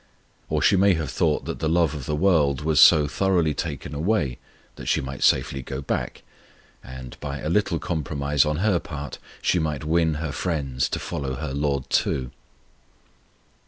Or 0.49 0.63
she 0.63 0.75
may 0.75 0.95
have 0.95 1.11
thought 1.11 1.45
that 1.45 1.59
the 1.59 1.69
love 1.69 1.93
of 1.93 2.07
the 2.07 2.15
world 2.15 2.61
was 2.61 2.79
so 2.79 3.05
thoroughly 3.07 3.53
taken 3.53 3.93
away 3.93 4.39
that 4.75 4.87
she 4.87 4.99
might 4.99 5.21
safely 5.21 5.61
go 5.61 5.79
back, 5.79 6.23
and, 6.83 7.15
by 7.19 7.37
a 7.37 7.49
little 7.49 7.77
compromise 7.77 8.43
on 8.43 8.57
her 8.65 8.79
part, 8.79 9.19
she 9.43 9.59
might 9.59 9.83
win 9.83 10.15
her 10.15 10.31
friends 10.31 10.89
to 10.89 10.97
follow 10.99 11.35
her 11.35 11.53
LORD 11.53 11.87
too. 11.91 12.31